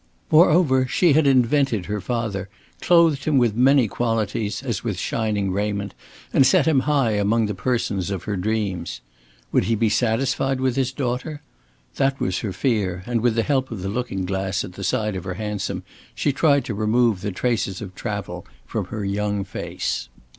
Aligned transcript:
Moreover, 0.31 0.87
she 0.87 1.13
had 1.13 1.27
invented 1.27 1.85
her 1.85 2.01
father, 2.01 2.49
clothed 2.81 3.25
him 3.25 3.37
with 3.37 3.55
many 3.55 3.87
qualities 3.87 4.63
as 4.63 4.83
with 4.83 4.97
shining 4.97 5.51
raiment, 5.51 5.93
and 6.33 6.43
set 6.43 6.65
him 6.65 6.79
high 6.89 7.11
among 7.11 7.45
the 7.45 7.53
persons 7.53 8.09
of 8.09 8.23
her 8.23 8.35
dreams. 8.35 9.01
Would 9.51 9.65
he 9.65 9.75
be 9.75 9.89
satisfied 9.89 10.59
with 10.59 10.75
his 10.75 10.91
daughter? 10.91 11.43
That 11.97 12.19
was 12.19 12.39
her 12.39 12.51
fear, 12.51 13.03
and 13.05 13.21
with 13.21 13.35
the 13.35 13.43
help 13.43 13.69
of 13.69 13.83
the 13.83 13.89
looking 13.89 14.25
glass 14.25 14.63
at 14.63 14.73
the 14.73 14.83
side 14.83 15.15
of 15.15 15.23
her 15.23 15.35
hansom, 15.35 15.83
she 16.15 16.33
tried 16.33 16.65
to 16.65 16.73
remove 16.73 17.21
the 17.21 17.31
traces 17.31 17.79
of 17.79 17.93
travel 17.93 18.47
from 18.65 18.85
her 18.85 19.05
young 19.05 19.43
face. 19.43 20.09